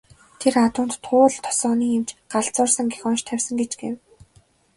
Тэр 0.39 0.53
адуунд 0.65 0.93
Туул 1.05 1.33
тосгоны 1.45 1.85
эмч 1.97 2.09
"галзуурсан" 2.31 2.85
гэх 2.91 3.01
онош 3.07 3.21
тавьсан 3.27 3.55
гэж 3.61 3.71
гэв. 3.81 3.95